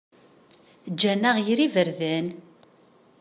[0.91, 2.27] Ǧǧan-aɣ gar yiberdan.